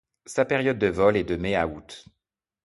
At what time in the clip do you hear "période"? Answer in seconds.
0.45-0.79